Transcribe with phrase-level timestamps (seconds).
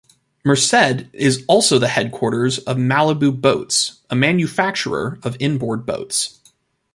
[0.43, 6.39] Merced is also the headquarters of Malibu Boats, a manufacturer of inboard boats.